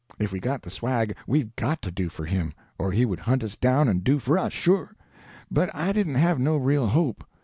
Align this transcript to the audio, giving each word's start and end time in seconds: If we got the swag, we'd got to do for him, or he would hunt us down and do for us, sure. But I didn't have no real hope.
If 0.17 0.31
we 0.31 0.39
got 0.39 0.63
the 0.63 0.71
swag, 0.71 1.15
we'd 1.27 1.55
got 1.55 1.83
to 1.83 1.91
do 1.91 2.09
for 2.09 2.25
him, 2.25 2.53
or 2.79 2.91
he 2.91 3.05
would 3.05 3.19
hunt 3.19 3.43
us 3.43 3.55
down 3.55 3.87
and 3.87 4.03
do 4.03 4.17
for 4.17 4.35
us, 4.35 4.51
sure. 4.51 4.95
But 5.51 5.69
I 5.75 5.93
didn't 5.93 6.15
have 6.15 6.39
no 6.39 6.57
real 6.57 6.87
hope. 6.87 7.23